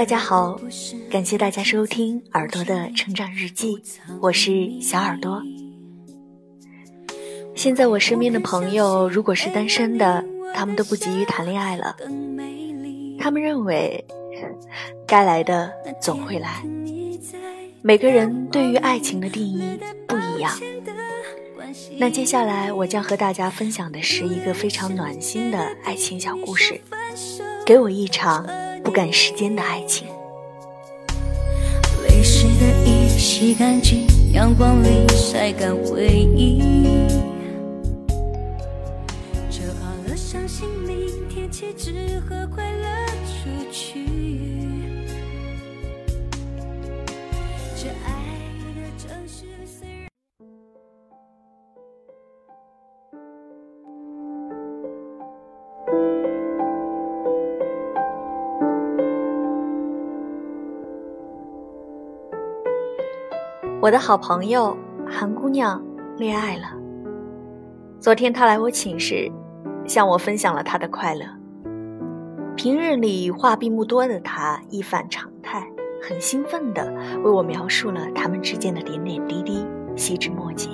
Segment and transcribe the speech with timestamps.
[0.00, 0.58] 大家好，
[1.10, 3.82] 感谢大家收听耳朵的成长日记，
[4.22, 5.42] 我是小耳朵。
[7.54, 10.24] 现在我身边的朋友，如果是单身的，
[10.54, 11.94] 他们都不急于谈恋爱了，
[13.18, 14.02] 他们认为
[15.06, 16.64] 该来的总会来。
[17.82, 20.58] 每个人对于爱情的定义不一样。
[21.98, 26.80] 那接下来我将和大家分享的是一个非常暖心的爱情小故事，
[27.66, 28.48] 给我一场。
[28.90, 30.08] 不赶时间的爱情。
[32.02, 36.58] 泪湿的衣洗干净，阳光里晒干回忆。
[39.48, 42.69] 折好了伤心，明天起只和快
[63.82, 64.76] 我的好朋友
[65.08, 65.82] 韩姑娘
[66.18, 66.64] 恋爱了。
[67.98, 69.32] 昨天她来我寝室，
[69.86, 71.24] 向我分享了她的快乐。
[72.56, 75.66] 平日里话并不多的她一反常态，
[76.06, 76.92] 很兴奋地
[77.24, 80.68] 为我描述了他们之间的点点滴滴、细枝末节。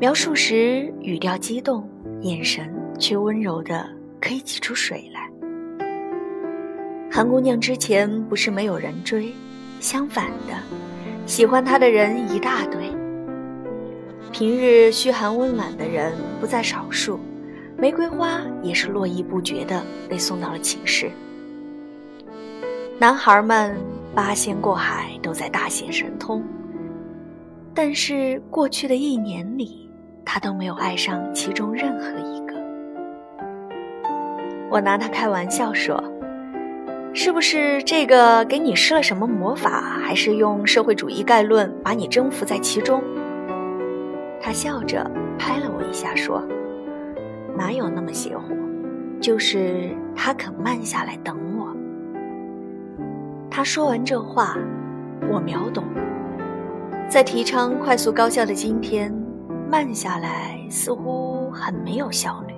[0.00, 1.86] 描述时语调激动，
[2.22, 3.86] 眼神却温柔的
[4.22, 5.30] 可以挤出水来。
[7.10, 9.30] 韩姑娘之前不是没有人追，
[9.84, 10.54] 相反的。
[11.26, 12.90] 喜欢他的人一大堆，
[14.32, 17.20] 平日嘘寒问暖的人不在少数，
[17.76, 21.10] 玫瑰花也是络绎不绝的被送到了寝室。
[22.98, 23.76] 男孩们
[24.14, 26.42] 八仙过海都在大显神通，
[27.74, 29.90] 但是过去的一年里，
[30.24, 32.54] 他都没有爱上其中任何一个。
[34.70, 36.02] 我拿他开玩笑说。
[37.16, 43.00] 是不是这个给你施了什么魔法，还是用社会主义概论把你征服在其中？
[44.42, 45.08] 他笑着
[45.38, 46.42] 拍了我一下，说
[47.56, 48.52] ：“哪有那么邪乎？
[49.20, 51.74] 就是他肯慢下来等我。”
[53.48, 54.56] 他说完这话，
[55.30, 55.84] 我秒懂，
[57.08, 59.14] 在提倡快速高效的今天，
[59.70, 62.54] 慢下来似乎很没有效率。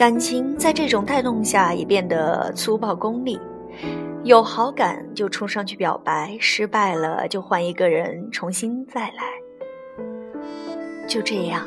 [0.00, 3.38] 感情在这种带动下也变得粗暴功利，
[4.24, 10.04] 有好感就冲上去表白，失败了就换一个人重新再来。
[11.06, 11.66] 就这样，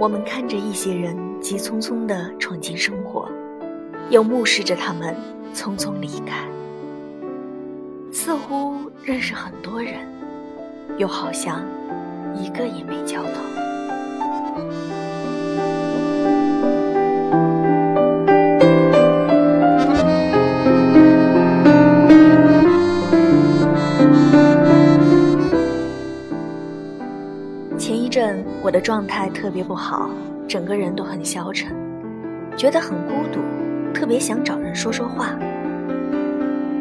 [0.00, 3.28] 我们看着一些人急匆匆地闯进生活，
[4.08, 5.14] 又目视着他们
[5.52, 6.48] 匆匆离开，
[8.10, 9.96] 似乎认识很多人，
[10.96, 11.62] 又好像
[12.34, 13.32] 一个也没交到。
[28.62, 30.08] 我的状态特别不好，
[30.46, 31.74] 整个人都很消沉，
[32.56, 33.40] 觉得很孤独，
[33.92, 35.36] 特别想找人说说话。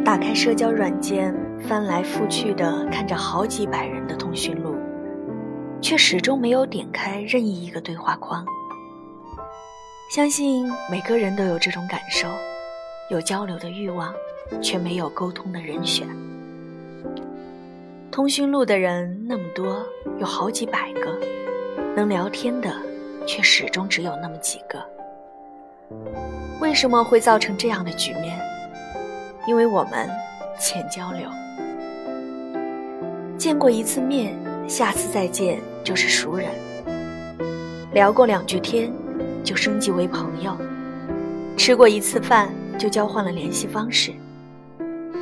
[0.05, 1.33] 打开社交软件，
[1.67, 4.75] 翻来覆去的看着好几百人的通讯录，
[5.81, 8.45] 却始终没有点开任意一个对话框。
[10.11, 12.27] 相信每个人都有这种感受，
[13.09, 14.13] 有交流的欲望，
[14.61, 16.07] 却没有沟通的人选。
[18.13, 19.83] 通讯录的人那么多，
[20.19, 21.19] 有好几百个。
[21.95, 22.71] 能聊天的，
[23.25, 24.79] 却始终只有那么几个。
[26.61, 28.39] 为什么会造成这样的局面？
[29.47, 30.07] 因为我们
[30.59, 31.27] 浅交流，
[33.35, 34.35] 见过一次面，
[34.69, 36.51] 下次再见就是熟人；
[37.93, 38.93] 聊过两句天，
[39.43, 40.51] 就升级为朋友；
[41.57, 44.13] 吃过一次饭，就交换了联系方式。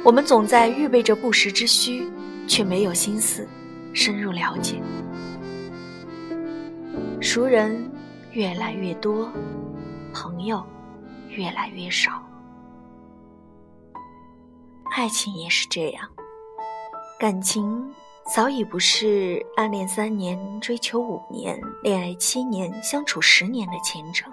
[0.03, 2.05] 我们总在预备着不时之需，
[2.51, 3.48] 却没有心思
[3.94, 4.81] 深入了解。
[7.21, 7.89] 熟人
[8.33, 9.31] 越来越多，
[10.13, 10.62] 朋友
[11.30, 12.21] 越来越少。
[14.98, 16.06] 爱情也是这样，
[17.18, 17.89] 感情
[18.36, 24.30] 早已不是暗恋三年、追求五年、恋爱七年、相处十年的前程。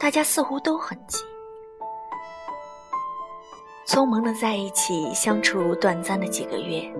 [0.00, 1.18] 大家似乎都很急，
[3.86, 6.92] 匆忙的在一起相处短暂的几个月，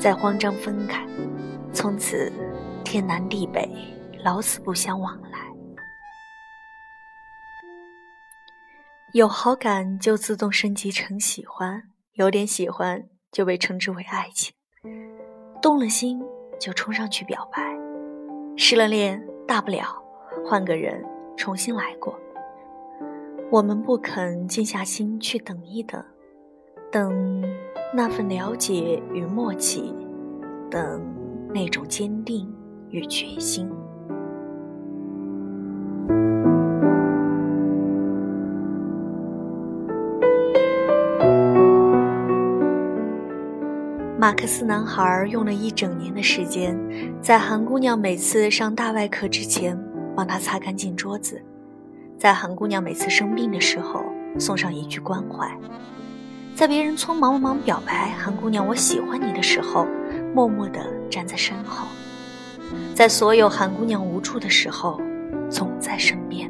[0.00, 1.06] 再慌张分开，
[1.72, 2.32] 从此。
[2.84, 3.66] 天南地北，
[4.22, 5.38] 老死不相往来。
[9.14, 11.84] 有好感就自动升级成喜欢，
[12.14, 14.52] 有点喜欢就被称之为爱情。
[15.62, 16.20] 动了心
[16.60, 17.62] 就冲上去表白，
[18.58, 20.02] 失了恋大不了
[20.44, 21.02] 换个人
[21.34, 22.18] 重新来过。
[23.50, 26.04] 我们不肯静下心去等一等，
[26.92, 27.42] 等
[27.94, 29.94] 那份了解与默契，
[30.70, 31.02] 等
[31.48, 32.46] 那种坚定
[32.90, 33.66] 与决心。
[44.18, 46.78] 马克思男孩用了一整年的时间，
[47.22, 49.82] 在韩姑娘每次上大外课之前
[50.14, 51.40] 帮她擦干净桌子，
[52.18, 54.04] 在韩姑娘每次生病的时候
[54.38, 55.50] 送上一句关怀，
[56.54, 59.86] 在别人匆忙忙表白“韩姑娘我喜欢你”的时候，
[60.32, 61.88] 默默地站在身后，
[62.94, 65.00] 在所有韩姑娘无助的时候，
[65.50, 66.48] 总在身边。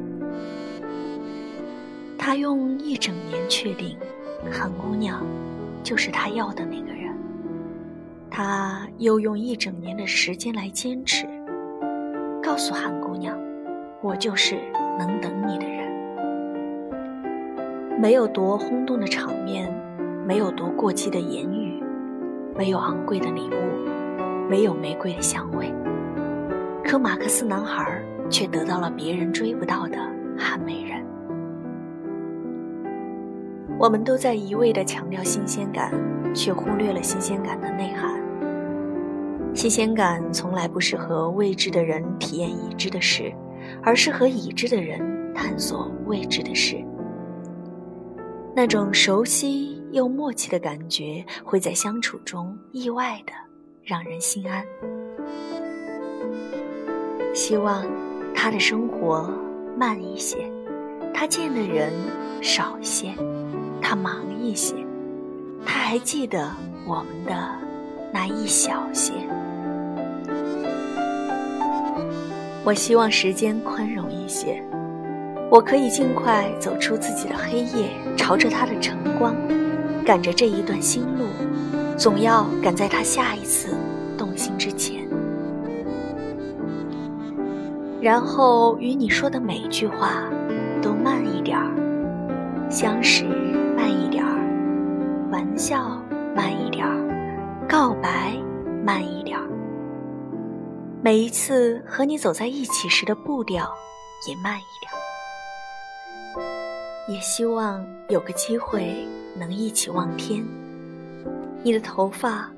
[2.17, 3.97] 他用一整年确定，
[4.51, 5.25] 韩姑娘
[5.83, 7.11] 就是他要的那个人。
[8.29, 11.25] 他又用一整年的时间来坚持，
[12.41, 13.37] 告诉韩姑娘
[14.01, 14.59] ：“我就是
[14.99, 15.91] 能等你的人。”
[17.99, 19.71] 没有多轰动的场面，
[20.25, 21.83] 没有多过激的言语，
[22.55, 25.73] 没有昂贵的礼物，没有玫瑰的香味，
[26.83, 29.97] 可马克思男孩却得到了别人追不到的
[30.37, 31.03] 韩美人。
[33.77, 35.91] 我们都在一味地强调新鲜感，
[36.33, 38.21] 却忽略了新鲜感的内涵。
[39.53, 43.31] 新鲜感从来不是和未知的人体验已知的事，
[43.83, 46.77] 而是和已知的人探索未知的事。
[48.55, 53.33] 那种熟悉又默契的感觉，会在相处中意外的
[53.83, 54.65] 让人心安。
[57.31, 57.85] 希望
[58.33, 59.31] 他的生活
[59.77, 60.51] 慢一些，
[61.13, 61.93] 他见的人
[62.41, 63.13] 少一些，
[63.79, 64.73] 他忙一些，
[65.63, 66.51] 他还记得
[66.87, 67.55] 我们的
[68.11, 69.13] 那一小些。
[72.65, 74.63] 我希望时间宽容一些，
[75.51, 79.35] 我可以尽快走出自己的黑夜，朝着他的晨光，
[80.03, 81.25] 赶着这一段新路，
[81.97, 83.75] 总要赶在他下一次
[84.17, 85.01] 动心之前。
[88.01, 90.29] 然后与你说的每句话
[90.81, 91.71] 都慢一点儿，
[92.69, 93.23] 相识
[93.77, 96.03] 慢一点儿，玩笑
[96.35, 98.33] 慢一点儿，告白
[98.85, 99.47] 慢一点儿。
[101.01, 103.73] 每一次和你走在一起时的步调
[104.27, 104.91] 也慢一点
[106.35, 106.43] 儿，
[107.07, 109.07] 也希望有个机会
[109.37, 110.43] 能一起望天。
[111.63, 112.49] 你的头发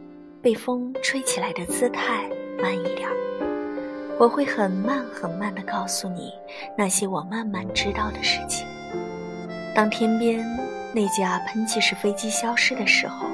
[0.41, 2.29] 被风吹起来的姿态
[2.61, 3.09] 慢一点，
[4.19, 6.31] 我会很慢很慢地告诉你
[6.77, 8.65] 那些我慢慢知道的事情。
[9.75, 10.45] 当天边
[10.93, 13.27] 那架喷气式飞机消失的时候，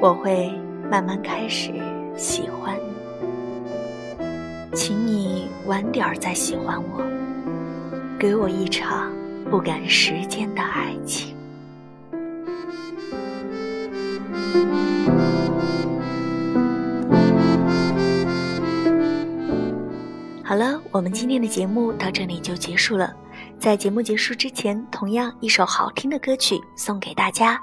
[0.00, 0.50] 我会
[0.90, 1.70] 慢慢开始
[2.16, 4.26] 喜欢你。
[4.74, 7.02] 请你晚点再喜欢我，
[8.18, 9.12] 给我一场
[9.48, 11.35] 不赶时间的爱情。
[20.44, 23.14] 好了，我们今天的节目到这里就结束了。
[23.58, 27.60] 在节目结束之前，同样一首好听的歌曲送给大家。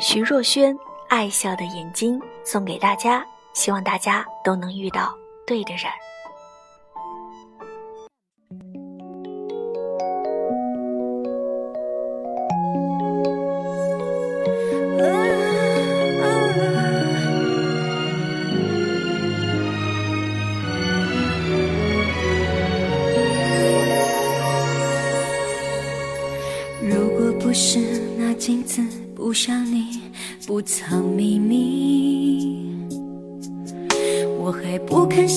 [0.00, 0.72] 徐若瑄
[1.08, 5.12] 《爱笑的眼睛》送给大家，希望大家都能遇到。
[5.44, 5.90] 对的人。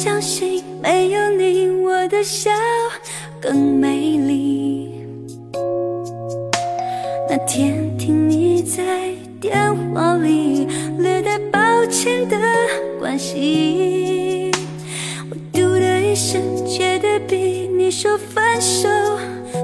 [0.03, 2.49] 相信，没有你，我的笑
[3.39, 4.89] 更美丽。
[7.29, 8.81] 那天听你在
[9.39, 9.53] 电
[9.93, 10.65] 话里
[10.97, 12.35] 略带抱歉的
[12.99, 14.51] 关心，
[15.29, 18.89] 我嘟的一声，觉得比你说分手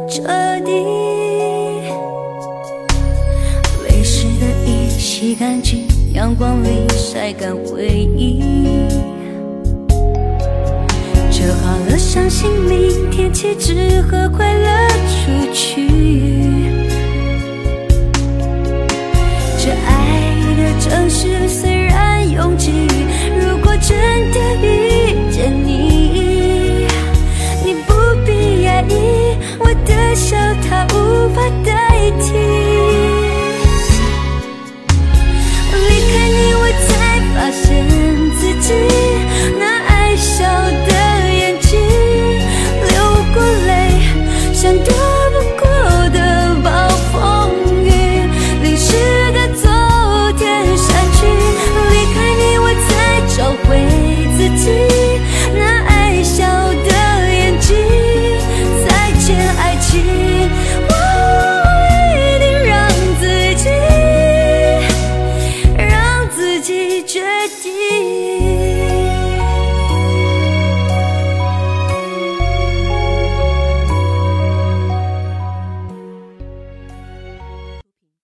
[0.07, 0.21] 彻
[0.63, 0.71] 底。
[3.89, 8.43] 泪湿的衣洗干净，阳光里晒干回忆。
[11.37, 16.56] 折好了，伤心明天起只和快乐出去。